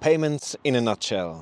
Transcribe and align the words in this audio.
Payments 0.00 0.58
in 0.62 0.76
a 0.76 0.80
Nutshell. 0.80 1.34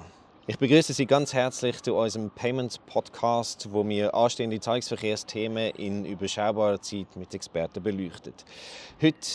Ich 0.48 0.58
begrüße 0.58 0.93
Sie 0.93 1.07
ganz 1.07 1.33
herzlich 1.33 1.81
zu 1.81 1.95
unserem 1.95 2.29
Payments 2.29 2.79
Podcast, 2.79 3.69
wo 3.71 3.87
wir 3.87 4.12
anstehende 4.12 4.58
Zahlungsverkehrsthemen 4.58 5.71
in 5.77 6.04
überschaubarer 6.04 6.82
Zeit 6.82 7.06
mit 7.14 7.32
Experten 7.32 7.80
beleuchtet. 7.80 8.44
Heute 9.00 9.29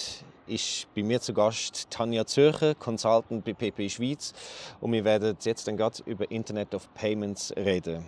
ist 0.45 0.93
bei 0.93 1.03
mir 1.03 1.21
zu 1.21 1.33
Gast 1.33 1.89
Tanja 1.89 2.25
Zürcher, 2.25 2.75
Consultant 2.75 3.45
bei 3.45 3.53
PP 3.53 3.89
Schweiz, 3.89 4.33
und 4.81 4.91
wir 4.91 5.05
werden 5.05 5.37
jetzt 5.41 5.69
dann 5.69 5.77
gerade 5.77 6.03
über 6.05 6.29
Internet 6.29 6.75
of 6.75 6.93
Payments 6.93 7.53
reden. 7.55 8.05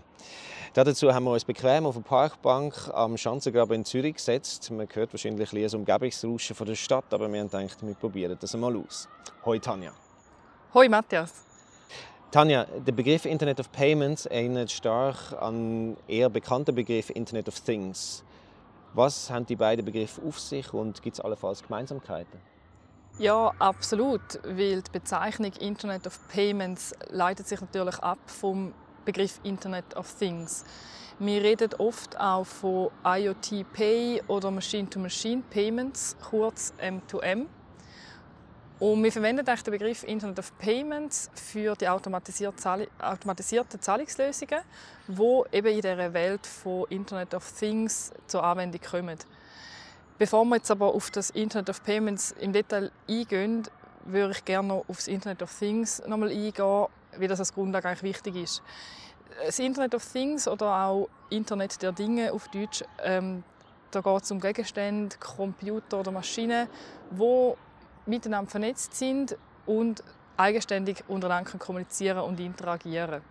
Dazu 0.73 1.13
haben 1.13 1.23
wir 1.23 1.31
uns 1.31 1.45
bequem 1.45 1.85
auf 1.85 1.95
eine 1.95 2.03
Parkbank 2.03 2.89
am 2.93 3.15
Schanzengraben 3.15 3.75
in 3.77 3.85
Zürich 3.85 4.15
gesetzt. 4.15 4.69
Man 4.69 4.89
hört 4.91 5.13
wahrscheinlich 5.13 5.53
ein 5.53 5.75
Umgebungsrauschen 5.79 6.57
von 6.57 6.67
der 6.67 6.75
Stadt, 6.75 7.05
aber 7.13 7.31
wir 7.31 7.39
haben 7.39 7.49
gedacht, 7.49 7.77
wir 7.81 7.95
probieren 7.95 8.35
das 8.37 8.53
einmal 8.53 8.75
aus. 8.75 9.07
Hoi 9.45 9.59
Tanja. 9.59 9.93
Hoi 10.75 10.89
Matthias. 10.89 11.31
Tanja, 12.31 12.65
der 12.65 12.91
Begriff 12.91 13.23
Internet 13.23 13.61
of 13.61 13.71
Payments 13.71 14.25
erinnert 14.25 14.69
stark 14.69 15.31
an 15.39 15.95
eher 16.05 16.29
bekannten 16.29 16.75
Begriff 16.75 17.09
Internet 17.11 17.47
of 17.47 17.57
Things. 17.61 18.25
Was 18.93 19.29
haben 19.29 19.45
die 19.45 19.55
beiden 19.55 19.85
Begriffe 19.85 20.21
auf 20.27 20.37
sich 20.37 20.73
und 20.73 21.01
gibt 21.01 21.15
es 21.15 21.21
allenfalls 21.23 21.63
Gemeinsamkeiten? 21.63 22.41
Ja, 23.19 23.53
absolut, 23.57 24.19
weil 24.43 24.81
die 24.81 24.91
Bezeichnung 24.91 25.53
Internet 25.61 26.07
of 26.07 26.19
Payments 26.27 26.93
leitet 27.09 27.47
sich 27.47 27.61
natürlich 27.61 27.97
ab 27.99 28.19
vom 28.25 28.73
Begriff 29.05 29.39
Internet 29.43 29.95
of 29.95 30.13
Things. 30.15 30.65
Wir 31.19 31.41
reden 31.41 31.69
oft 31.77 32.19
auch 32.19 32.45
von 32.45 32.89
IoT 33.05 33.65
Pay 33.71 34.23
oder 34.27 34.51
Machine-to-Machine 34.51 35.41
Payments, 35.49 36.17
kurz 36.29 36.73
M2M. 36.81 37.45
Und 38.77 39.01
wir 39.01 39.11
verwenden 39.11 39.45
den 39.45 39.71
Begriff 39.71 40.03
Internet 40.03 40.37
of 40.37 40.57
Payments 40.57 41.29
für 41.33 41.75
die 41.75 41.87
automatisierten 41.87 42.59
Zahlungslösungen, 43.79 44.59
die 45.07 45.43
eben 45.53 45.67
in 45.67 45.75
dieser 45.75 46.13
Welt 46.13 46.45
von 46.45 46.85
Internet 46.89 47.33
of 47.33 47.49
Things 47.57 48.11
zur 48.27 48.43
Anwendung 48.43 48.81
kommen. 48.81 49.17
Bevor 50.17 50.43
wir 50.43 50.57
jetzt 50.57 50.71
aber 50.71 50.93
auf 50.93 51.09
das 51.09 51.29
Internet 51.29 51.69
of 51.69 51.83
Payments 51.83 52.35
im 52.39 52.51
Detail 52.51 52.91
eingehen, 53.07 53.63
würde 54.03 54.31
ich 54.31 54.43
gerne 54.43 54.67
noch 54.67 54.85
auf 54.89 54.97
das 54.97 55.07
Internet 55.07 55.41
of 55.41 55.57
Things 55.57 56.01
nochmal 56.05 56.29
eingehen, 56.29 56.87
wie 57.17 57.27
das 57.29 57.39
als 57.39 57.53
Grundlage 57.53 57.87
eigentlich 57.87 58.03
wichtig 58.03 58.35
ist. 58.35 58.61
Das 59.45 59.57
Internet 59.57 59.95
of 59.95 60.05
Things 60.05 60.49
oder 60.49 60.85
auch 60.85 61.07
Internet 61.29 61.81
der 61.81 61.93
Dinge 61.93 62.33
auf 62.33 62.49
Deutsch, 62.49 62.83
ähm, 63.01 63.43
da 63.91 64.01
geht 64.01 64.23
es 64.23 64.31
um 64.31 64.41
Gegenstände, 64.41 65.15
Computer 65.17 66.01
oder 66.01 66.11
Maschinen, 66.11 66.67
die 67.11 67.53
miteinander 68.05 68.49
vernetzt 68.49 68.93
sind 68.93 69.37
und 69.65 70.03
eigenständig 70.37 71.03
untereinander 71.07 71.57
kommunizieren 71.57 72.19
und 72.19 72.39
interagieren. 72.39 73.21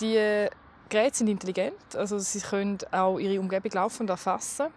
Die 0.00 0.48
Geräte 0.88 1.16
sind 1.18 1.28
intelligent, 1.28 1.94
also 1.94 2.18
sie 2.18 2.40
können 2.40 2.78
auch 2.90 3.18
ihre 3.18 3.38
Umgebung 3.38 3.70
laufend 3.72 4.10
erfassen 4.10 4.68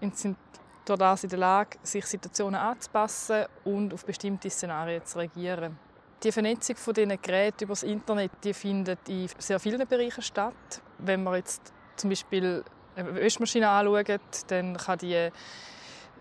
und 0.00 0.16
sind 0.16 0.36
dadurch 0.84 1.24
in 1.24 1.30
der 1.30 1.38
Lage, 1.38 1.78
sich 1.82 2.04
Situationen 2.06 2.60
anzupassen 2.60 3.46
und 3.64 3.94
auf 3.94 4.04
bestimmte 4.04 4.50
Szenarien 4.50 5.04
zu 5.04 5.18
reagieren. 5.18 5.78
Die 6.22 6.32
Vernetzung 6.32 6.76
von 6.76 6.94
diesen 6.94 7.20
Geräten 7.20 7.64
über 7.64 7.72
das 7.72 7.82
Internet 7.82 8.32
die 8.42 8.54
findet 8.54 9.08
in 9.08 9.28
sehr 9.38 9.60
vielen 9.60 9.86
Bereichen 9.86 10.22
statt. 10.22 10.80
Wenn 10.98 11.22
man 11.22 11.34
jetzt 11.34 11.72
zum 11.96 12.10
Beispiel 12.10 12.64
eine 12.94 13.14
Wäschmaschine 13.14 13.68
anschaut, 13.68 14.20
dann 14.48 14.76
kann 14.76 14.98
die 14.98 15.30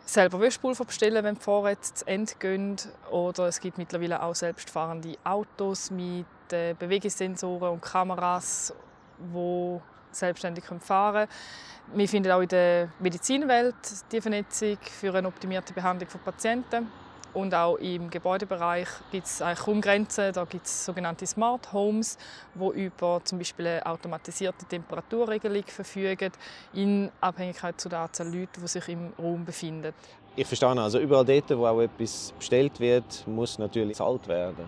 selber 0.06 0.40
Wäschpulver 0.40 0.86
bestellen, 0.86 1.24
wenn 1.24 1.36
die 1.36 1.42
Vorräte 1.42 1.82
zu 1.82 2.08
Ende 2.08 2.34
gehen. 2.40 2.78
Oder 3.12 3.48
es 3.48 3.60
gibt 3.60 3.78
mittlerweile 3.78 4.22
auch 4.22 4.36
selbstfahrende 4.36 5.18
Autos 5.24 5.92
mit 5.92 6.26
äh, 6.52 6.74
Bewegungssensoren 6.78 7.74
und 7.74 7.82
Kameras, 7.82 8.74
die 9.20 9.80
selbstständig 10.12 10.64
fahren 10.80 11.28
können. 11.28 11.98
Wir 11.98 12.08
finden 12.08 12.32
auch 12.32 12.42
in 12.42 12.48
der 12.48 12.90
Medizinwelt 13.00 13.76
die 14.12 14.22
Vernetzung 14.22 14.78
für 14.82 15.14
eine 15.14 15.28
optimierte 15.28 15.74
Behandlung 15.74 16.10
von 16.10 16.22
Patienten. 16.22 16.88
Und 17.36 17.54
auch 17.54 17.76
im 17.76 18.10
Gebäudebereich 18.10 18.88
gibt 19.12 19.28
es 19.28 19.42
eigentlich 19.42 19.60
kaum 19.60 19.82
Grenzen. 19.82 20.32
Da 20.32 20.46
gibt 20.46 20.66
es 20.66 20.86
sogenannte 20.86 21.28
Smart 21.28 21.74
Homes, 21.74 22.18
wo 22.54 22.72
über 22.72 23.20
zum 23.26 23.40
Beispiel 23.40 23.68
eine 23.68 23.86
automatisierte 23.86 24.66
Temperaturregelung 24.66 25.66
verfügen, 25.68 26.32
in 26.74 27.12
Abhängigkeit 27.20 27.80
zu 27.80 27.90
der 27.90 28.00
Anzahl 28.00 28.28
Leute, 28.28 28.62
die 28.62 28.68
sich 28.68 28.88
im 28.88 29.12
Raum 29.20 29.44
befinden. 29.44 29.94
Ich 30.38 30.48
verstehe 30.48 30.70
also 30.70 30.98
überall 30.98 31.26
dort, 31.26 31.58
wo 31.58 31.66
auch 31.66 31.82
etwas 31.82 32.34
bestellt 32.38 32.80
wird, 32.80 33.28
muss 33.28 33.60
natürlich 33.60 33.98
gezahlt 33.98 34.28
werden. 34.30 34.66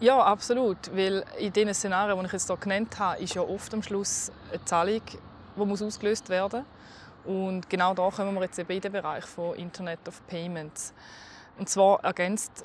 Ja, 0.00 0.22
absolut. 0.22 0.78
Weil 0.96 1.22
in 1.38 1.52
den 1.52 1.74
Szenarien, 1.74 2.18
die 2.18 2.24
ich 2.24 2.32
jetzt 2.32 2.46
hier 2.46 2.56
genannt 2.56 2.98
habe, 2.98 3.22
ist 3.22 3.34
ja 3.34 3.42
oft 3.42 3.74
am 3.74 3.82
Schluss 3.82 4.32
eine 4.50 4.64
Zahlung, 4.64 5.02
die 5.54 5.64
muss 5.66 5.82
ausgelöst 5.82 6.30
werden 6.30 6.64
muss. 7.24 7.36
Und 7.36 7.68
genau 7.68 7.92
da 7.92 8.08
kommen 8.08 8.34
wir 8.34 8.42
jetzt 8.42 8.58
eben 8.58 8.72
in 8.72 8.80
den 8.80 8.92
Bereich 8.92 9.24
von 9.24 9.54
Internet 9.56 10.08
of 10.08 10.26
Payments. 10.26 10.94
Und 11.60 11.68
zwar 11.68 12.02
ergänzt 12.02 12.64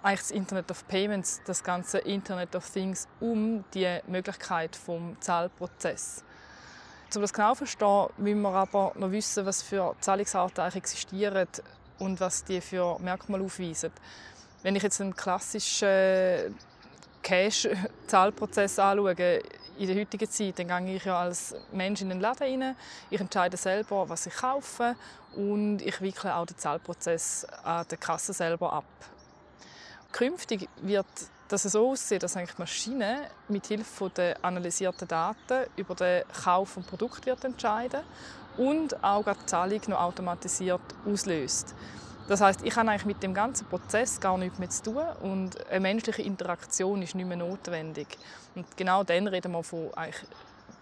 eigentlich 0.00 0.20
das 0.20 0.30
Internet 0.30 0.70
of 0.70 0.86
Payments 0.86 1.40
das 1.44 1.64
ganze 1.64 1.98
Internet 1.98 2.54
of 2.54 2.70
Things 2.70 3.08
um 3.18 3.64
die 3.74 3.98
Möglichkeit 4.06 4.76
vom 4.76 5.20
Zahlprozess. 5.20 6.22
Um 7.16 7.20
das 7.20 7.32
genau 7.32 7.50
zu 7.54 7.66
verstehen, 7.66 8.06
müssen 8.16 8.42
wir 8.42 8.54
aber 8.54 8.92
noch 8.94 9.10
wissen, 9.10 9.44
was 9.44 9.60
für 9.60 9.96
Zahlungsarten 9.98 10.62
eigentlich 10.62 10.76
existieren 10.76 11.48
und 11.98 12.20
was 12.20 12.44
die 12.44 12.60
für 12.60 12.96
Merkmale 13.00 13.42
aufweisen. 13.42 13.90
Wenn 14.62 14.76
ich 14.76 14.84
jetzt 14.84 15.00
einen 15.00 15.16
klassischen 15.16 16.54
Cash-Zahlprozess 17.24 18.78
anschaue, 18.78 19.42
in 19.78 19.86
der 19.86 19.96
heutigen 19.96 20.28
Zeit, 20.28 20.58
dann 20.58 20.86
gehe 20.86 20.96
ich 20.96 21.04
ja 21.04 21.18
als 21.18 21.54
Mensch 21.72 22.02
in 22.02 22.08
den 22.08 22.20
Laden 22.20 22.62
rein, 22.62 22.76
ich 23.10 23.20
entscheide 23.20 23.56
selber, 23.56 24.08
was 24.08 24.26
ich 24.26 24.34
kaufe 24.34 24.96
und 25.34 25.80
ich 25.82 26.00
wickle 26.00 26.34
auch 26.34 26.46
den 26.46 26.58
Zahlprozess 26.58 27.46
an 27.62 27.86
der 27.88 27.98
Kasse 27.98 28.32
selber 28.32 28.72
ab. 28.72 28.84
Künftig 30.12 30.68
wird 30.82 31.06
das 31.48 31.62
so 31.62 31.90
aussehen, 31.90 32.18
dass 32.20 32.36
eigentlich 32.36 32.56
die 32.56 32.62
Maschine 32.62 33.20
mit 33.48 33.66
Hilfe 33.66 34.10
der 34.10 34.44
analysierten 34.44 35.08
Daten 35.08 35.66
über 35.76 35.94
den 35.94 36.24
Kauf 36.44 36.70
von 36.70 36.82
Produkt 36.82 37.26
wird 37.26 37.44
entscheiden 37.44 38.02
und 38.56 39.02
auch 39.02 39.24
die 39.24 39.46
Zahlung 39.46 39.80
noch 39.86 40.00
automatisiert 40.00 40.80
auslöst. 41.06 41.74
Das 42.28 42.42
heißt, 42.42 42.60
ich 42.62 42.76
habe 42.76 42.90
eigentlich 42.90 43.06
mit 43.06 43.22
dem 43.22 43.32
ganzen 43.32 43.66
Prozess 43.66 44.20
gar 44.20 44.36
nichts 44.36 44.58
mehr 44.58 44.68
zu 44.68 44.82
tun 44.82 45.02
und 45.22 45.66
eine 45.70 45.80
menschliche 45.80 46.20
Interaktion 46.20 47.00
ist 47.00 47.14
nicht 47.14 47.26
mehr 47.26 47.38
notwendig. 47.38 48.06
Und 48.54 48.76
genau 48.76 49.02
dann 49.02 49.26
reden 49.26 49.52
wir 49.52 49.62
von 49.62 49.90
eigentlich 49.94 50.26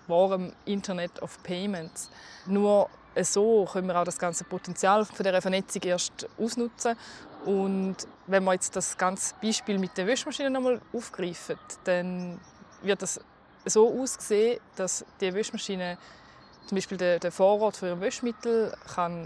wahrem 0.09 0.53
Internet 0.65 1.23
of 1.23 1.41
Payments. 1.45 2.11
Nur 2.47 2.91
so 3.23 3.65
können 3.73 3.87
wir 3.87 3.97
auch 3.97 4.05
das 4.05 4.19
ganze 4.19 4.43
Potenzial 4.43 5.05
von 5.05 5.23
der 5.23 5.41
Vernetzung 5.41 5.83
erst 5.83 6.29
ausnutzen. 6.37 6.97
Und 7.45 7.97
wenn 8.27 8.43
wir 8.43 8.53
jetzt 8.53 8.75
das 8.75 8.99
ganze 8.99 9.35
Beispiel 9.41 9.79
mit 9.79 9.97
der 9.97 10.09
Wäschmaschine 10.09 10.51
nochmal 10.51 10.81
aufgreifen, 10.93 11.57
dann 11.85 12.41
wird 12.83 13.03
das 13.03 13.21
so 13.65 14.03
aussehen, 14.03 14.59
dass 14.75 15.05
die 15.21 15.33
Wäschmaschine 15.33 15.97
zum 16.67 16.77
Beispiel 16.77 16.99
den 16.99 17.31
Vorrat 17.31 17.77
für 17.77 17.87
ihr 17.87 18.01
Wäschmittel 18.01 18.77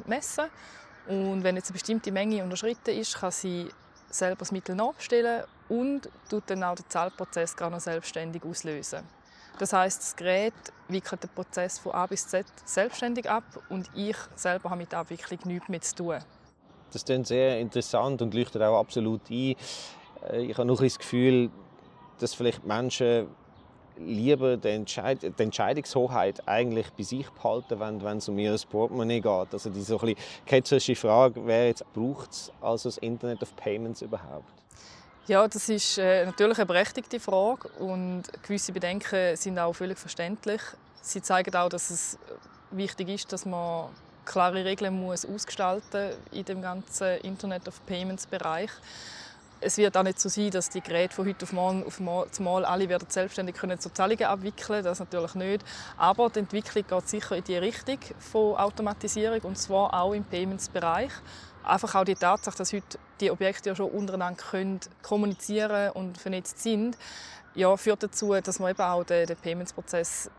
messen 0.07 0.45
kann 0.45 0.51
und 1.11 1.43
wenn 1.43 1.57
jetzt 1.57 1.71
eine 1.71 1.73
bestimmte 1.73 2.13
Menge 2.13 2.45
unterschritten 2.45 2.97
ist, 2.97 3.19
kann 3.19 3.33
sie 3.33 3.69
selber 4.09 4.39
das 4.39 4.53
Mittel 4.53 4.77
nachbestellen 4.77 5.45
und 5.69 6.09
tut 6.29 6.45
dann 6.47 6.63
auch 6.63 6.77
den 6.77 6.89
Zahlprozess 6.89 7.57
gar 7.57 7.69
noch 7.69 7.81
selbstständig 7.81 8.45
auslösen. 8.45 9.01
Das 9.59 9.73
heißt, 9.73 10.01
das 10.01 10.17
Gerät 10.17 10.55
wickelt 10.87 11.25
den 11.25 11.31
Prozess 11.31 11.81
von 11.81 11.93
A 11.93 12.07
bis 12.07 12.29
Z 12.29 12.47
selbstständig 12.65 13.29
ab 13.29 13.43
und 13.69 13.91
ich 13.95 14.17
selber 14.37 14.71
habe 14.71 14.83
mit 14.83 14.93
der 14.93 15.01
Abwicklung 15.01 15.41
nichts 15.47 15.69
mehr 15.69 15.81
zu 15.81 15.97
tun. 15.97 16.19
Das 16.93 17.03
ist 17.03 17.27
sehr 17.27 17.59
interessant 17.59 18.23
und 18.23 18.33
leuchtet 18.33 18.63
auch 18.63 18.79
absolut 18.79 19.29
ein. 19.31 19.57
Äh, 20.31 20.43
ich 20.43 20.57
habe 20.57 20.67
noch 20.67 20.81
das 20.81 20.99
Gefühl, 20.99 21.51
dass 22.21 22.35
vielleicht 22.35 22.65
Menschen 22.65 23.27
lieber 24.07 24.57
die, 24.57 24.69
Entscheid 24.69 25.19
die 25.23 25.43
Entscheidungshoheit 25.43 26.47
eigentlich 26.47 26.91
bei 26.93 27.03
sich 27.03 27.29
behalten, 27.31 27.81
wenn, 27.81 28.03
wenn 28.03 28.19
es 28.19 28.29
um 28.29 28.39
ihr 28.39 28.57
Portemonnaie 28.69 29.21
geht. 29.21 29.53
Also 29.53 29.71
die 29.71 29.83
so 29.83 29.99
ein 30.01 30.15
ketzerische 30.47 30.97
Frage 30.97 31.45
wäre 31.47 31.67
jetzt, 31.67 31.85
braucht 31.93 32.33
es 32.33 32.53
also 32.61 32.89
das 32.89 32.99
Internet 32.99 33.43
of 33.43 33.55
Payments 33.57 34.03
überhaupt? 34.03 34.45
Ja, 35.27 35.47
das 35.47 35.69
ist 35.69 35.99
äh, 35.99 36.25
natürlich 36.27 36.59
eine 36.59 36.67
berechtigte 36.67 37.21
Frage 37.21 37.69
und 37.79 38.25
gewisse 38.43 38.73
Bedenken 38.73 39.37
sind 39.37 39.59
auch 39.59 39.73
völlig 39.73 39.99
verständlich. 39.99 40.61
Sie 41.03 41.23
zeigen 41.23 41.55
auch, 41.55 41.69
dass 41.69 41.91
es 41.91 42.19
wichtig 42.71 43.09
ist, 43.11 43.33
dass 43.33 43.47
man 43.47 43.91
klare 44.25 44.65
Regeln 44.65 45.01
muss 45.01 45.25
ausgestalten 45.25 46.15
in 46.33 46.45
dem 46.45 46.63
ganzen 46.63 47.19
Internet 47.19 47.69
of 47.69 47.85
Payments 47.87 48.27
Bereich. 48.27 48.71
Es 49.63 49.77
wird 49.77 49.95
auch 49.99 50.03
nicht 50.03 50.19
so 50.19 50.31
sein, 50.31 50.51
dass 50.51 50.71
die 50.71 50.81
Geräte 50.81 51.15
von 51.15 51.27
heute 51.27 51.45
auf 51.45 51.53
morgen 51.53 51.85
auf 51.85 52.01
mal 52.41 52.65
alle 52.65 52.89
werden 52.89 53.11
selbstständig 53.11 53.57
können 53.57 53.79
so 53.79 53.91
Zahlungen 53.91 54.25
abwickeln 54.25 54.83
Das 54.83 55.01
natürlich 55.01 55.35
nicht. 55.35 55.67
Aber 55.99 56.31
die 56.31 56.39
Entwicklung 56.39 56.85
geht 56.89 57.09
sicher 57.09 57.37
in 57.37 57.45
die 57.45 57.59
Richtung 57.59 57.99
von 58.19 58.57
Automatisierung 58.57 59.41
und 59.43 59.59
zwar 59.59 59.93
auch 59.93 60.15
im 60.15 60.25
Payments-Bereich. 60.25 61.13
einfach 61.63 61.95
auch 61.95 62.05
die 62.05 62.15
Tatsache, 62.15 62.57
dass 62.57 62.73
heute 62.73 62.99
die 63.21 63.31
Objekte 63.31 63.69
ja 63.69 63.77
schon 63.77 63.91
untereinander 63.91 64.43
können 64.43 64.81
kommunizieren 65.03 65.91
und 65.91 66.17
vernetzt 66.17 66.63
sind, 66.63 66.97
ja, 67.55 67.77
führt 67.77 68.03
dazu, 68.03 68.33
dass 68.41 68.61
man 68.61 68.71
eben 68.71 68.81
auch 68.81 69.05
den, 69.05 69.27
den 69.27 69.37
Payments-Prozess 69.37 70.31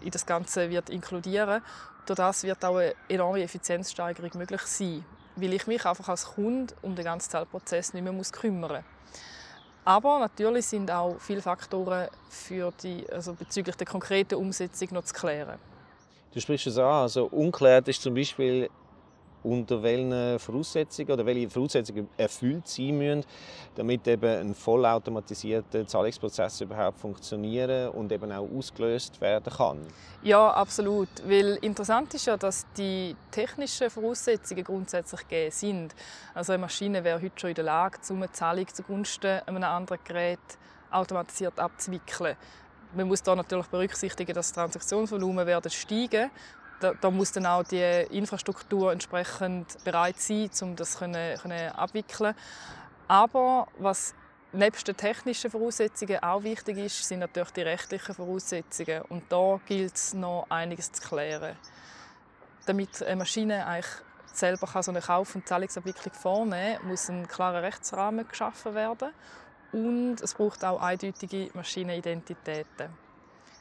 in 0.00 0.10
das 0.12 0.24
Ganze 0.24 0.70
wird 0.70 0.88
inkludieren. 0.88 1.62
Durch 2.06 2.16
das 2.16 2.44
wird 2.44 2.64
auch 2.64 2.76
eine 2.76 2.94
enorme 3.08 3.42
Effizienzsteigerung 3.42 4.30
möglich 4.34 4.62
sein, 4.62 5.04
weil 5.40 5.54
ich 5.54 5.66
mich 5.66 5.84
einfach 5.84 6.08
als 6.08 6.26
Kunde 6.26 6.74
um 6.82 6.94
den 6.94 7.04
ganzen 7.04 7.30
Zahlprozess 7.30 7.94
nicht 7.94 8.02
mehr 8.02 8.12
muss 8.12 8.32
kümmern 8.32 8.70
muss. 8.70 8.84
Aber 9.84 10.18
natürlich 10.18 10.66
sind 10.66 10.90
auch 10.90 11.16
viele 11.18 11.40
Faktoren 11.40 12.08
für 12.28 12.72
die, 12.82 13.06
also 13.10 13.32
bezüglich 13.32 13.74
der 13.76 13.86
konkreten 13.86 14.34
Umsetzung 14.34 14.88
noch 14.92 15.04
zu 15.04 15.14
klären. 15.14 15.58
Du 16.34 16.40
sprichst 16.40 16.66
es 16.66 16.76
an, 16.76 16.84
also 16.84 17.24
unklärt 17.26 17.88
ist 17.88 18.02
zum 18.02 18.14
Beispiel 18.14 18.68
unter 19.42 19.82
welchen 19.82 20.38
Voraussetzungen 20.38 21.10
oder 21.10 21.24
welche 21.24 21.48
Voraussetzungen 21.48 22.08
erfüllt 22.16 22.66
sein 22.68 22.98
müssen, 22.98 23.24
damit 23.74 24.06
eben 24.08 24.40
ein 24.40 24.54
vollautomatisierter 24.54 25.86
Zahlungsprozess 25.86 26.60
überhaupt 26.60 26.98
funktionieren 27.00 27.90
und 27.90 28.10
eben 28.12 28.30
auch 28.32 28.48
ausgelöst 28.56 29.20
werden 29.20 29.52
kann. 29.52 29.78
Ja, 30.22 30.50
absolut. 30.50 31.08
Weil 31.24 31.58
interessant 31.62 32.14
ist 32.14 32.26
ja, 32.26 32.36
dass 32.36 32.66
die 32.76 33.14
technischen 33.30 33.90
Voraussetzungen 33.90 34.64
grundsätzlich 34.64 35.26
gegeben 35.28 35.50
sind. 35.50 35.94
Also 36.34 36.52
eine 36.52 36.60
Maschine 36.60 37.04
wäre 37.04 37.20
heute 37.20 37.40
schon 37.40 37.50
in 37.50 37.56
der 37.56 37.64
Lage, 37.64 37.98
eine 38.10 38.32
Zahlung 38.32 38.66
zugunsten 38.68 39.40
eines 39.46 39.62
anderen 39.62 39.98
Gerät 40.04 40.38
automatisiert 40.90 41.58
abzuwickeln. 41.58 42.36
Man 42.94 43.06
muss 43.06 43.22
da 43.22 43.36
natürlich 43.36 43.66
berücksichtigen, 43.66 44.32
dass 44.32 44.48
das 44.48 44.54
Transaktionsvolumen 44.54 45.46
werden 45.46 45.70
steigen 45.70 46.30
da, 46.80 46.94
da, 46.94 47.10
muss 47.10 47.32
dann 47.32 47.46
auch 47.46 47.64
die 47.64 48.06
Infrastruktur 48.10 48.92
entsprechend 48.92 49.82
bereit 49.84 50.20
sein, 50.20 50.50
um 50.62 50.76
das 50.76 50.98
können, 50.98 51.38
können 51.38 51.72
abwickeln. 51.72 52.34
Aber 53.08 53.66
was 53.78 54.14
nebst 54.52 54.88
den 54.88 54.96
technischen 54.96 55.50
Voraussetzungen 55.50 56.22
auch 56.22 56.42
wichtig 56.42 56.78
ist, 56.78 57.04
sind 57.04 57.20
natürlich 57.20 57.50
die 57.50 57.62
rechtlichen 57.62 58.14
Voraussetzungen. 58.14 59.02
Und 59.02 59.24
da 59.30 59.60
gilt 59.66 59.94
es 59.94 60.14
noch 60.14 60.46
einiges 60.48 60.92
zu 60.92 61.06
klären. 61.06 61.56
Damit 62.66 63.02
eine 63.02 63.16
Maschine 63.16 63.66
eigentlich 63.66 63.90
selber 64.32 64.82
so 64.82 64.90
eine 64.90 65.00
Kauf- 65.00 65.34
und 65.34 65.48
Zahlungsabwicklung 65.48 66.14
vornehmen 66.14 66.78
kann, 66.78 66.88
muss 66.88 67.08
ein 67.08 67.26
klarer 67.26 67.62
Rechtsrahmen 67.62 68.26
geschaffen 68.28 68.74
werden. 68.74 69.10
Und 69.72 70.20
es 70.22 70.34
braucht 70.34 70.64
auch 70.64 70.80
eindeutige 70.80 71.50
Maschinenidentitäten. 71.54 72.88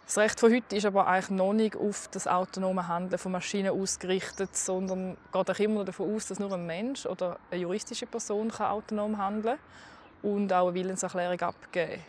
Das 0.07 0.17
Recht 0.19 0.39
von 0.39 0.53
heute 0.53 0.73
ist 0.73 0.85
aber 0.85 1.05
eigentlich 1.05 1.31
noch 1.31 1.51
nicht 1.51 1.75
auf 1.75 2.07
das 2.11 2.27
autonome 2.27 2.87
Handeln 2.87 3.19
von 3.19 3.33
Maschinen 3.33 3.77
ausgerichtet, 3.77 4.55
sondern 4.55 5.17
geht 5.33 5.51
auch 5.51 5.59
immer 5.59 5.83
davon 5.83 6.15
aus, 6.15 6.27
dass 6.27 6.39
nur 6.39 6.53
ein 6.53 6.65
Mensch 6.65 7.05
oder 7.05 7.37
eine 7.51 7.59
juristische 7.59 8.05
Person 8.05 8.49
kann 8.49 8.67
autonom 8.67 9.17
handeln 9.17 9.57
kann 10.21 10.31
und 10.31 10.53
auch 10.53 10.67
eine 10.67 10.75
Willenserklärung 10.75 11.41
abgeben 11.41 12.01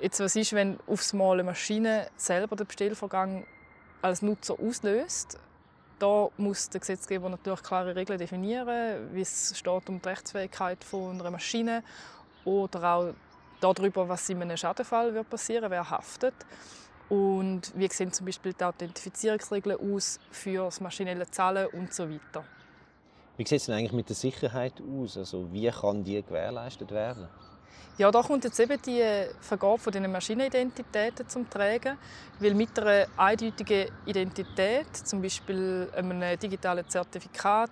Jetzt, 0.00 0.18
was 0.20 0.34
ist, 0.34 0.54
wenn 0.54 0.78
aufs 0.86 1.12
Mal 1.12 1.34
eine 1.34 1.44
Maschine 1.44 2.08
selber 2.16 2.56
den 2.56 2.66
Bestellvorgang 2.66 3.46
als 4.00 4.22
Nutzer 4.22 4.54
auslöst? 4.58 5.38
Da 5.98 6.30
muss 6.38 6.70
der 6.70 6.80
Gesetzgeber 6.80 7.28
natürlich 7.28 7.62
klare 7.62 7.96
Regeln 7.96 8.18
definieren, 8.18 9.12
wie 9.12 9.20
es 9.20 9.58
steht 9.58 9.90
um 9.90 10.00
die 10.00 10.08
Rechtsfähigkeit 10.08 10.82
von 10.84 11.20
einer 11.20 11.32
Maschine 11.32 11.82
oder 12.46 12.94
auch 12.94 13.14
darüber, 13.60 14.08
was 14.08 14.28
in 14.28 14.42
einem 14.42 14.56
Schadenfall 14.56 15.24
passieren 15.24 15.62
wird, 15.62 15.72
wer 15.72 15.90
haftet. 15.90 16.34
Und 17.08 17.72
wie 17.74 17.88
sehen 17.88 18.12
zum 18.12 18.26
Beispiel 18.26 18.52
die 18.52 18.64
Authentifizierungsregeln 18.64 19.78
aus 19.94 20.20
für 20.30 20.64
das 20.64 20.80
maschinelle 20.80 21.30
Zahlen 21.30 21.66
und 21.68 21.92
so 21.94 22.08
weiter. 22.08 22.44
Wie 23.38 23.46
sieht 23.46 23.60
es 23.60 23.66
denn 23.66 23.76
eigentlich 23.76 23.92
mit 23.92 24.08
der 24.08 24.16
Sicherheit 24.16 24.74
aus? 24.82 25.16
Also 25.16 25.50
wie 25.52 25.70
kann 25.70 26.04
die 26.04 26.22
gewährleistet 26.22 26.90
werden? 26.90 27.28
Ja, 27.96 28.12
da 28.12 28.22
kommt 28.22 28.44
jetzt 28.44 28.60
eben 28.60 28.80
die 28.82 29.02
Vergabe 29.40 29.78
von 29.78 29.92
den 29.92 30.10
Maschinenidentitäten 30.12 31.28
zum 31.28 31.50
Tragen, 31.50 31.98
weil 32.38 32.54
mit 32.54 32.78
einer 32.78 33.06
eindeutigen 33.16 33.90
Identität, 34.06 34.96
zum 34.96 35.20
Beispiel 35.20 35.88
einem 35.96 36.38
digitalen 36.38 36.88
Zertifikat, 36.88 37.70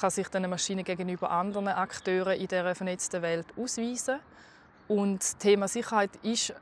kann 0.00 0.10
sich 0.10 0.34
eine 0.34 0.48
Maschine 0.48 0.82
gegenüber 0.82 1.30
anderen 1.30 1.68
Akteuren 1.68 2.40
in 2.40 2.48
dieser 2.48 2.74
vernetzten 2.74 3.22
Welt 3.22 3.46
ausweisen. 3.56 4.18
Und 4.88 5.20
das 5.20 5.36
Thema 5.36 5.68
Sicherheit 5.68 6.10
ist 6.22 6.54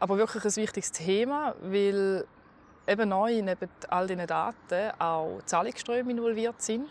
aber 0.00 0.16
wirklich 0.16 0.44
ein 0.44 0.56
wichtiges 0.56 0.90
Thema, 0.90 1.54
weil 1.60 2.26
eben 2.86 3.08
neu 3.08 3.42
neben 3.42 3.68
all 3.88 4.06
diesen 4.06 4.26
Daten 4.26 4.92
auch 4.98 5.40
Zahlungsströme 5.44 6.10
involviert 6.10 6.60
sind. 6.62 6.88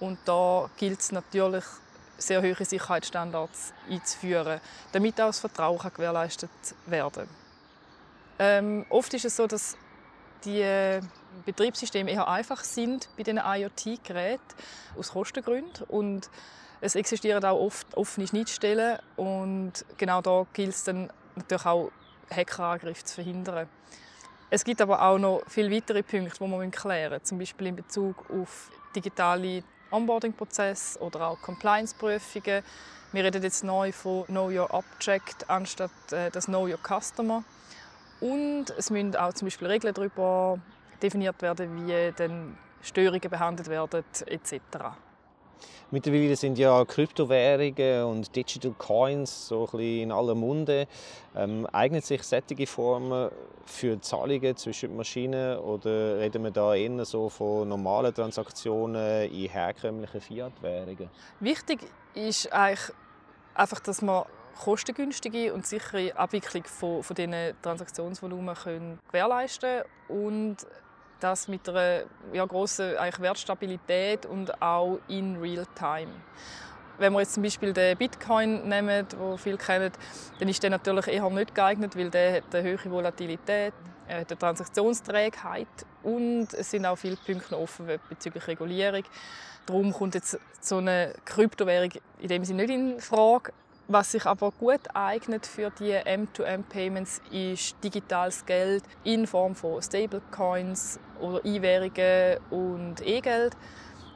Und 0.00 0.18
da 0.26 0.68
gilt 0.76 1.00
es 1.00 1.12
natürlich, 1.12 1.64
sehr 2.18 2.40
hohe 2.40 2.64
Sicherheitsstandards 2.64 3.72
einzuführen, 3.90 4.60
damit 4.92 5.20
auch 5.20 5.28
das 5.28 5.40
Vertrauen 5.40 5.90
gewährleistet 5.92 6.50
werden 6.86 7.26
kann. 7.26 7.28
Ähm, 8.38 8.86
oft 8.90 9.12
ist 9.14 9.24
es 9.24 9.36
so, 9.36 9.46
dass 9.46 9.76
die 10.44 11.00
Betriebssysteme 11.44 12.10
eher 12.10 12.28
einfach 12.28 12.62
sind 12.62 13.08
bei 13.16 13.22
den 13.22 13.38
IoT-Geräten 13.38 14.42
aus 14.96 15.10
Kostengründen 15.10 15.84
und 15.88 16.30
es 16.82 16.96
existieren 16.96 17.44
auch 17.44 17.60
oft 17.60 17.96
offene 17.96 18.26
Schnittstellen 18.26 18.98
und 19.16 19.72
genau 19.96 20.20
da 20.20 20.44
gilt 20.52 20.70
es 20.70 20.82
dann 20.82 21.10
natürlich 21.36 21.64
auch 21.64 21.92
Hackerangriffe 22.28 23.04
zu 23.04 23.14
verhindern. 23.14 23.68
Es 24.50 24.64
gibt 24.64 24.82
aber 24.82 25.00
auch 25.00 25.16
noch 25.16 25.42
viele 25.46 25.70
weitere 25.70 26.02
Punkte, 26.02 26.38
die 26.40 26.50
man 26.50 26.70
klären 26.72 27.12
müssen, 27.12 27.24
zum 27.24 27.38
Beispiel 27.38 27.68
in 27.68 27.76
Bezug 27.76 28.28
auf 28.30 28.70
digitale 28.96 29.62
Onboarding-Prozesse 29.92 30.98
oder 30.98 31.28
auch 31.28 31.40
Compliance-Prüfungen. 31.40 32.64
Wir 33.12 33.24
reden 33.24 33.42
jetzt 33.42 33.62
neu 33.62 33.92
von 33.92 34.24
Know 34.26 34.50
Your 34.50 34.74
Object 34.74 35.48
anstatt 35.48 35.90
äh, 36.10 36.30
das 36.30 36.46
Know 36.46 36.66
Your 36.66 36.80
Customer. 36.82 37.44
Und 38.20 38.70
es 38.76 38.90
müssen 38.90 39.14
auch 39.14 39.32
zum 39.34 39.46
Beispiel 39.46 39.68
Regeln 39.68 39.94
darüber 39.94 40.58
definiert 41.00 41.40
werden, 41.42 41.86
wie 41.86 42.12
dann 42.16 42.58
Störungen 42.82 43.30
behandelt 43.30 43.68
werden 43.68 44.04
etc. 44.26 44.58
Mittlerweile 45.90 46.36
sind 46.36 46.58
ja 46.58 46.84
Kryptowährungen 46.84 48.04
und 48.04 48.34
Digital 48.34 48.72
Coins 48.78 49.48
so 49.48 49.60
ein 49.60 49.70
bisschen 49.72 50.02
in 50.02 50.12
aller 50.12 50.34
Munde. 50.34 50.86
Ähm, 51.36 51.66
eignet 51.66 52.04
sich 52.04 52.22
solche 52.22 52.66
Formen 52.66 53.30
für 53.66 54.00
Zahlungen 54.00 54.56
zwischen 54.56 54.96
Maschinen 54.96 55.58
oder 55.58 56.18
reden 56.18 56.44
wir 56.44 56.50
da 56.50 56.74
eher 56.74 57.04
so 57.04 57.28
von 57.28 57.68
normalen 57.68 58.14
Transaktionen 58.14 59.30
in 59.30 59.50
herkömmlichen 59.50 60.20
Fiat-Währungen? 60.20 61.10
Wichtig 61.40 61.80
ist 62.14 62.52
eigentlich 62.52 62.92
einfach, 63.54 63.80
dass 63.80 64.02
man 64.02 64.24
kostengünstige 64.58 65.52
und 65.52 65.66
sichere 65.66 66.16
Abwicklung 66.16 66.64
von, 66.64 67.02
von 67.02 67.16
diesen 67.16 67.34
Transaktionsvolumen 67.62 68.54
können 68.54 68.98
gewährleisten 69.08 69.82
und 70.08 70.56
das 71.22 71.48
mit 71.48 71.68
einer 71.68 72.02
ja, 72.32 72.44
grossen 72.44 72.96
eigentlich 72.96 73.20
Wertstabilität 73.20 74.26
und 74.26 74.60
auch 74.62 74.98
in 75.08 75.36
real 75.36 75.66
time. 75.74 76.12
Wenn 76.98 77.12
wir 77.12 77.20
jetzt 77.20 77.34
zum 77.34 77.42
Beispiel 77.42 77.72
den 77.72 77.96
Bitcoin 77.96 78.68
nehmen, 78.68 79.06
den 79.08 79.38
viele 79.38 79.56
kennen, 79.56 79.90
dann 80.38 80.48
ist 80.48 80.62
der 80.62 80.70
natürlich 80.70 81.08
eher 81.08 81.28
nicht 81.30 81.54
geeignet, 81.54 81.96
weil 81.96 82.10
der 82.10 82.36
hat 82.36 82.54
eine 82.54 82.78
hohe 82.78 82.90
Volatilität, 82.90 83.72
er 84.06 84.20
hat 84.20 84.30
eine 84.30 84.38
Transaktionsträgheit 84.38 85.68
und 86.02 86.52
es 86.52 86.70
sind 86.70 86.84
auch 86.84 86.96
viele 86.96 87.16
Punkte 87.16 87.58
offen 87.58 87.86
bezüglich 88.08 88.46
Regulierung. 88.46 89.04
Darum 89.66 89.92
kommt 89.92 90.14
jetzt 90.14 90.38
so 90.60 90.78
eine 90.78 91.14
Kryptowährung 91.24 91.90
in 92.18 92.28
dem 92.28 92.44
Sinne 92.44 92.62
nicht 92.62 92.74
in 92.74 93.00
Frage. 93.00 93.52
Was 93.88 94.12
sich 94.12 94.24
aber 94.26 94.52
gut 94.52 94.80
eignet 94.94 95.44
für 95.44 95.70
die 95.70 95.92
M2M-Payments 95.92 97.20
ist 97.30 97.76
digitales 97.82 98.46
Geld 98.46 98.84
in 99.02 99.26
Form 99.26 99.54
von 99.54 99.82
Stablecoins 99.82 101.00
oder 101.20 101.44
E-Währungen 101.44 102.38
und 102.50 103.00
E-Geld. 103.04 103.56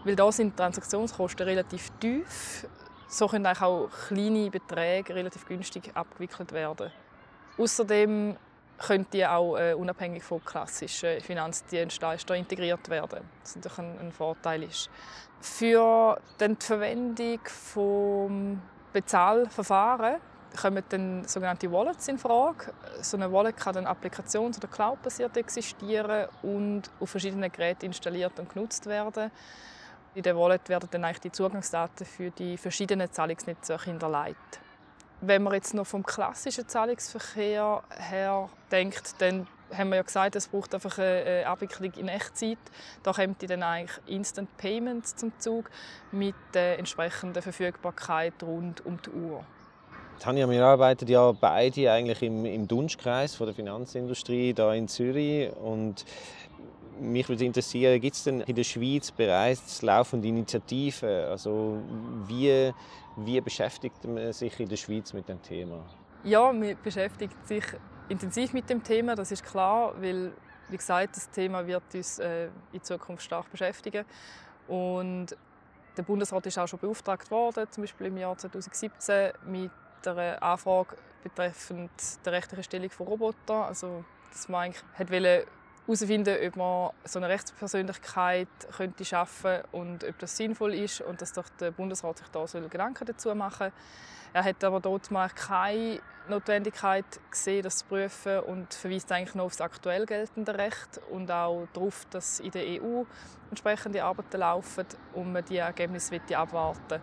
Weil 0.04 0.14
da 0.14 0.30
sind 0.30 0.52
die 0.52 0.56
Transaktionskosten 0.56 1.46
relativ 1.46 1.90
tief. 1.98 2.66
So 3.08 3.26
können 3.26 3.46
auch 3.46 3.90
kleine 4.08 4.50
Beträge 4.50 5.14
relativ 5.14 5.46
günstig 5.46 5.90
abgewickelt 5.94 6.52
werden. 6.52 6.92
Außerdem 7.58 8.36
können 8.78 9.06
die 9.12 9.26
auch 9.26 9.56
äh, 9.56 9.74
unabhängig 9.74 10.22
von 10.22 10.44
klassischen 10.44 11.20
Finanzdienstleistern 11.20 12.38
integriert 12.38 12.88
werden, 12.88 13.20
was 13.40 13.56
natürlich 13.56 13.78
ein, 13.78 13.98
ein 13.98 14.12
Vorteil 14.12 14.62
ist. 14.62 14.90
Für 15.40 16.20
die 16.40 16.56
Verwendung 16.58 17.40
von 17.44 18.60
Bezahlverfahren 18.96 20.16
kommen 20.58 20.82
dann 20.88 21.28
sogenannte 21.28 21.70
Wallets 21.70 22.08
in 22.08 22.16
Frage. 22.16 22.72
So 23.02 23.18
eine 23.18 23.30
Wallet 23.30 23.54
kann 23.54 23.74
dann 23.74 23.86
applikations- 23.86 24.56
oder 24.56 24.68
cloudbasiert 24.68 25.36
existieren 25.36 26.28
und 26.42 26.84
auf 26.98 27.10
verschiedenen 27.10 27.52
Geräten 27.52 27.84
installiert 27.84 28.38
und 28.38 28.48
genutzt 28.48 28.86
werden. 28.86 29.30
In 30.14 30.22
der 30.22 30.34
Wallet 30.34 30.66
werden 30.70 30.88
dann 30.90 31.04
eigentlich 31.04 31.20
die 31.20 31.32
Zugangsdaten 31.32 32.06
für 32.06 32.30
die 32.30 32.56
verschiedenen 32.56 33.12
Zahlungsnetzwerke 33.12 33.90
hinterlegt. 33.90 34.60
Wenn 35.20 35.42
man 35.42 35.52
jetzt 35.52 35.74
noch 35.74 35.86
vom 35.86 36.02
klassischen 36.02 36.66
Zahlungsverkehr 36.66 37.82
her 37.90 38.48
denkt, 38.72 39.20
dann 39.20 39.46
haben 39.72 39.90
wir 39.90 39.96
ja 39.96 40.02
gesagt, 40.02 40.36
es 40.36 40.48
braucht 40.48 40.74
einfach 40.74 40.98
eine 40.98 41.46
Abwicklung 41.46 41.92
in 41.94 42.08
Echtzeit. 42.08 42.58
Da 43.02 43.12
kommt 43.12 43.48
dann 43.48 43.62
eigentlich 43.62 43.98
Instant 44.06 44.56
Payments 44.56 45.16
zum 45.16 45.32
Zug 45.38 45.70
mit 46.12 46.34
der 46.54 46.78
entsprechenden 46.78 47.42
Verfügbarkeit 47.42 48.42
rund 48.42 48.84
um 48.84 48.98
die 49.02 49.10
Uhr. 49.10 49.44
Tanja, 50.18 50.48
wir 50.48 50.64
arbeiten 50.64 51.06
ja 51.08 51.32
beide 51.32 51.92
eigentlich 51.92 52.22
im, 52.22 52.46
im 52.46 52.66
Dunstkreis 52.66 53.34
von 53.34 53.46
der 53.46 53.54
Finanzindustrie 53.54 54.54
da 54.54 54.72
in 54.72 54.88
Zürich 54.88 55.54
und 55.56 56.06
mich 56.98 57.28
würde 57.28 57.44
interessieren, 57.44 58.00
gibt 58.00 58.16
es 58.16 58.24
denn 58.24 58.40
in 58.40 58.54
der 58.54 58.64
Schweiz 58.64 59.10
bereits 59.10 59.82
laufende 59.82 60.28
Initiativen? 60.28 61.26
Also 61.26 61.78
wie, 62.26 62.72
wie 63.16 63.40
beschäftigt 63.42 64.02
man 64.04 64.32
sich 64.32 64.58
in 64.58 64.68
der 64.68 64.76
Schweiz 64.76 65.12
mit 65.12 65.28
dem 65.28 65.42
Thema? 65.42 65.84
Ja, 66.24 66.50
man 66.50 66.76
beschäftigt 66.82 67.46
sich 67.46 67.64
intensiv 68.08 68.52
mit 68.52 68.68
dem 68.70 68.82
Thema, 68.82 69.14
das 69.14 69.32
ist 69.32 69.44
klar, 69.44 69.94
weil 70.00 70.32
wie 70.68 70.76
gesagt, 70.76 71.16
das 71.16 71.30
Thema 71.30 71.66
wird 71.66 71.82
uns 71.94 72.18
äh, 72.18 72.48
in 72.72 72.82
Zukunft 72.82 73.22
stark 73.22 73.50
beschäftigen 73.50 74.04
und 74.66 75.28
der 75.96 76.02
Bundesrat 76.02 76.44
ist 76.46 76.58
auch 76.58 76.66
schon 76.66 76.78
beauftragt 76.78 77.30
worden, 77.30 77.66
zum 77.70 77.84
Beispiel 77.84 78.08
im 78.08 78.16
Jahr 78.16 78.36
2017 78.36 79.32
mit 79.46 79.70
einer 80.04 80.42
Anfrage 80.42 80.96
betreffend 81.22 81.90
der 82.24 82.32
rechtlichen 82.32 82.64
Stellung 82.64 82.90
von 82.90 83.06
Robotern. 83.06 83.62
Also, 83.62 84.04
dass 84.30 84.48
man 84.48 84.64
eigentlich 84.64 84.84
hat 84.94 85.10
herausfinden 85.10 86.36
ob 86.46 86.56
man 86.56 86.90
so 87.04 87.18
eine 87.18 87.28
Rechtspersönlichkeit 87.28 88.48
könnte 88.76 89.04
schaffen 89.04 89.60
und 89.72 90.04
ob 90.04 90.18
das 90.18 90.36
sinnvoll 90.36 90.74
ist 90.74 91.00
und 91.00 91.22
dass 91.22 91.32
doch 91.32 91.48
der 91.60 91.70
Bundesrat 91.70 92.18
sich 92.18 92.28
da 92.28 92.44
Gedanken 92.68 93.06
dazu 93.06 93.34
machen 93.34 93.70
soll. 93.70 93.72
Er 94.32 94.44
hat 94.44 94.62
aber 94.64 94.80
dort 94.80 95.10
mal 95.10 95.30
keine 95.30 96.00
Notwendigkeit 96.28 97.04
gesehen, 97.30 97.62
das 97.62 97.78
zu 97.78 97.86
prüfen 97.86 98.40
und 98.40 98.72
verweist 98.74 99.10
eigentlich 99.12 99.34
noch 99.34 99.44
auf 99.46 99.52
das 99.52 99.60
aktuell 99.60 100.06
geltende 100.06 100.56
Recht 100.56 101.00
und 101.10 101.30
auch 101.30 101.66
darauf, 101.72 102.06
dass 102.10 102.40
in 102.40 102.50
der 102.50 102.82
EU 102.82 103.04
entsprechende 103.50 104.02
Arbeiten 104.02 104.38
laufen 104.38 104.86
und 105.14 105.32
man 105.32 105.44
die 105.44 105.58
Ergebnisse 105.58 106.20
abwarten. 106.34 107.00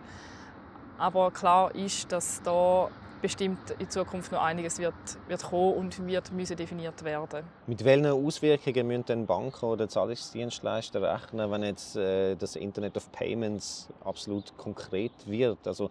Aber 0.98 1.30
klar 1.30 1.74
ist, 1.74 2.10
dass 2.12 2.42
da 2.42 2.88
bestimmt 3.24 3.70
in 3.78 3.88
Zukunft 3.88 4.32
noch 4.32 4.42
einiges 4.42 4.78
wird, 4.78 4.92
wird 5.28 5.42
kommen 5.42 5.72
und 5.76 6.06
wird 6.06 6.30
müssen 6.30 6.58
definiert 6.58 7.02
werden. 7.04 7.46
Mit 7.66 7.82
welchen 7.82 8.04
Auswirkungen 8.04 8.86
müssen 8.86 9.06
denn 9.06 9.26
Banken 9.26 9.64
oder 9.64 9.88
Zahlungsdienstleister 9.88 11.00
rechnen, 11.00 11.50
wenn 11.50 11.62
jetzt 11.62 11.96
äh, 11.96 12.36
das 12.36 12.54
Internet 12.54 12.98
of 12.98 13.10
Payments 13.12 13.88
absolut 14.04 14.54
konkret 14.58 15.12
wird? 15.24 15.66
Also 15.66 15.88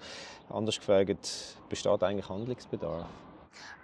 anders 0.47 0.77
gefragt, 0.77 1.57
besteht 1.69 2.03
eigentlich 2.03 2.29
Handlungsbedarf? 2.29 3.07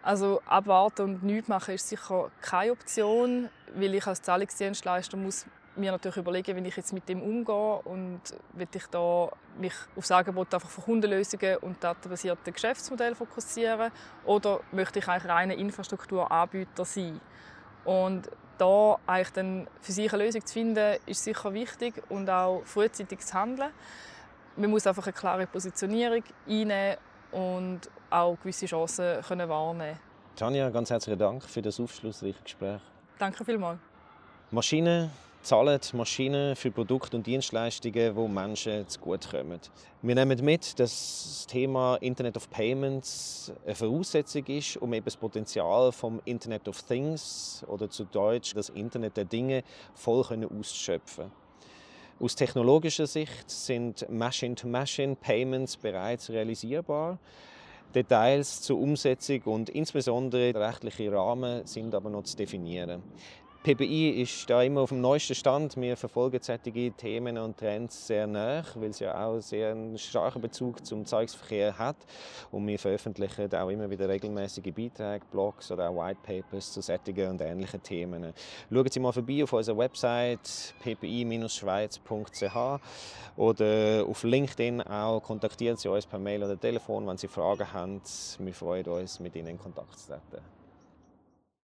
Also 0.03 0.41
abwarten 0.45 1.01
und 1.01 1.23
nichts 1.23 1.47
machen 1.47 1.73
ist 1.73 1.89
sicher 1.89 2.29
keine 2.41 2.71
Option, 2.71 3.49
weil 3.73 3.95
ich 3.95 4.05
als 4.05 4.21
Zahlungsdienstleister 4.21 5.17
muss 5.17 5.47
mir 5.79 5.91
natürlich 5.91 6.17
überlegen, 6.17 6.55
wie 6.55 6.67
ich 6.67 6.75
jetzt 6.75 6.93
mit 6.93 7.07
dem 7.09 7.21
umgehe 7.21 7.81
und 7.85 8.21
will 8.53 8.67
ich 8.73 8.87
da 8.87 9.29
mich 9.57 9.73
auf 9.95 10.03
das 10.03 10.11
Angebot 10.11 10.53
einfach 10.53 10.69
von 10.69 10.83
Kundenlösungen 10.83 11.57
und 11.57 11.83
datenbasierten 11.83 12.53
Geschäftsmodellen 12.53 13.15
fokussieren 13.15 13.91
oder 14.25 14.61
möchte 14.71 14.99
ich 14.99 15.07
eigentlich 15.07 15.31
reiner 15.31 15.55
Infrastrukturanbieter 15.55 16.85
sein? 16.85 17.19
Und 17.85 18.29
da 18.57 18.97
eigentlich 19.07 19.31
dann 19.31 19.67
für 19.81 19.91
sich 19.91 20.13
eine 20.13 20.25
Lösung 20.25 20.45
zu 20.45 20.53
finden, 20.53 20.97
ist 21.05 21.23
sicher 21.23 21.53
wichtig 21.53 22.03
und 22.09 22.29
auch 22.29 22.61
frühzeitig 22.65 23.19
zu 23.19 23.33
handeln. 23.33 23.71
Man 24.55 24.69
muss 24.69 24.85
einfach 24.85 25.05
eine 25.05 25.13
klare 25.13 25.47
Positionierung 25.47 26.23
einnehmen 26.47 26.97
und 27.31 27.81
auch 28.09 28.37
gewisse 28.41 28.65
Chancen 28.65 29.21
können 29.21 29.47
wahrnehmen. 29.47 29.99
Tanja, 30.35 30.69
ganz 30.69 30.89
herzlichen 30.89 31.19
Dank 31.19 31.43
für 31.43 31.61
das 31.61 31.79
aufschlussreiche 31.79 32.41
Gespräch. 32.43 32.81
Danke 33.17 33.43
vielmals. 33.43 33.79
Maschinen 34.51 35.11
zahlen 35.41 35.79
Maschinen 35.93 36.55
für 36.55 36.71
Produkte 36.71 37.17
und 37.17 37.25
Dienstleistungen, 37.25 38.15
die 38.15 38.27
Menschen 38.27 38.87
zugutekommen. 38.87 39.59
Wir 40.01 40.15
nehmen 40.15 40.43
mit, 40.43 40.79
dass 40.79 41.45
das 41.45 41.47
Thema 41.47 41.95
Internet 41.97 42.37
of 42.37 42.49
Payments 42.49 43.51
eine 43.65 43.75
Voraussetzung 43.75 44.45
ist, 44.47 44.77
um 44.77 44.93
eben 44.93 45.05
das 45.05 45.15
Potenzial 45.15 45.91
vom 45.91 46.21
Internet 46.25 46.67
of 46.67 46.81
Things 46.83 47.63
oder 47.67 47.89
zu 47.89 48.03
Deutsch 48.05 48.53
das 48.53 48.69
Internet 48.69 49.17
der 49.17 49.25
Dinge 49.25 49.63
voll 49.93 50.19
auszuschöpfen. 50.21 51.31
Aus 52.19 52.35
technologischer 52.35 53.07
Sicht 53.07 53.49
sind 53.49 54.05
Machine-to-Machine-Payments 54.09 55.77
bereits 55.77 56.29
realisierbar. 56.29 57.17
Details 57.95 58.61
zur 58.61 58.77
Umsetzung 58.77 59.41
und 59.43 59.69
insbesondere 59.69 60.51
der 60.51 60.67
rechtliche 60.67 61.11
Rahmen 61.11 61.65
sind 61.65 61.95
aber 61.95 62.09
noch 62.09 62.23
zu 62.23 62.35
definieren. 62.35 63.01
PBI 63.75 64.21
ist 64.23 64.49
da 64.49 64.63
immer 64.63 64.81
auf 64.81 64.89
dem 64.89 64.99
neuesten 64.99 65.35
Stand. 65.35 65.77
Wir 65.79 65.95
verfolgen 65.95 66.39
solche 66.41 66.91
Themen 66.91 67.37
und 67.37 67.55
Trends 67.55 68.07
sehr 68.07 68.25
nah, 68.25 68.63
weil 68.73 68.89
es 68.89 68.97
ja 68.97 69.27
auch 69.27 69.39
sehr 69.41 69.73
einen 69.73 69.95
starken 69.99 70.41
Bezug 70.41 70.83
zum 70.83 71.05
Zahlungsverkehr 71.05 71.77
hat. 71.77 71.97
Und 72.49 72.65
wir 72.65 72.79
veröffentlichen 72.79 73.53
auch 73.53 73.69
immer 73.69 73.87
wieder 73.87 74.09
regelmäßige 74.09 74.73
Beiträge, 74.73 75.23
Blogs 75.29 75.71
oder 75.71 75.87
auch 75.87 76.03
White 76.03 76.19
Papers 76.23 76.73
zu 76.73 76.81
solchen 76.81 77.29
und 77.29 77.41
ähnlichen 77.41 77.83
Themen. 77.83 78.33
Schauen 78.71 78.89
Sie 78.89 78.99
mal 78.99 79.11
vorbei 79.11 79.43
auf 79.43 79.53
unserer 79.53 79.77
Website 79.77 80.73
ppi-schweiz.ch 80.83 82.55
oder 83.37 84.03
auf 84.09 84.23
LinkedIn 84.23 84.81
auch. 84.81 85.21
Kontaktieren 85.21 85.77
Sie 85.77 85.89
uns 85.89 86.07
per 86.07 86.17
Mail 86.17 86.43
oder 86.43 86.59
Telefon, 86.59 87.05
wenn 87.05 87.17
Sie 87.17 87.27
Fragen 87.27 87.71
haben. 87.71 88.01
Wir 88.39 88.53
freuen 88.55 88.87
uns, 88.87 89.19
mit 89.19 89.35
Ihnen 89.35 89.49
in 89.49 89.59
Kontakt 89.59 89.99
zu 89.99 90.07
treten. 90.07 90.58